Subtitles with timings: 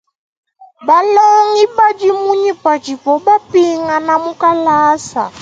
[0.87, 5.23] Balongi badi munyi padibo bapingana mu kalasa?